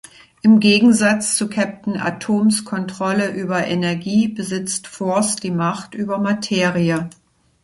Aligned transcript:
Im 0.41 0.59
Gegensatz 0.59 1.35
zu 1.37 1.47
Captain 1.47 1.95
Atoms 1.95 2.65
Kontrolle 2.65 3.29
über 3.35 3.67
Energie 3.67 4.27
besitzt 4.27 4.87
Force 4.87 5.35
die 5.35 5.51
Macht 5.51 5.93
über 5.93 6.17
Materie. 6.17 7.07